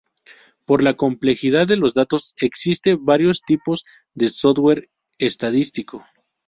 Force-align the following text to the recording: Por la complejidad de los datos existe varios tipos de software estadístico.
Por 0.65 0.81
la 0.81 0.95
complejidad 0.95 1.67
de 1.67 1.75
los 1.77 1.93
datos 1.93 2.33
existe 2.41 2.95
varios 2.99 3.41
tipos 3.43 3.85
de 4.15 4.29
software 4.29 4.89
estadístico. 5.19 6.03